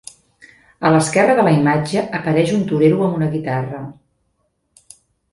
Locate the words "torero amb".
2.71-3.19